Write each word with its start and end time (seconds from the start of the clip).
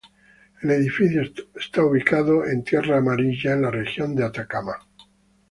El 0.63 0.71
edificio 0.71 1.21
está 1.53 1.85
ubicado 1.85 2.43
en 2.47 2.63
Tierra 2.63 2.97
Amarilla 2.97 3.53
en 3.53 3.61
la 3.61 3.69
Región 3.69 4.15
de 4.15 4.23
Atacama. 4.25 4.73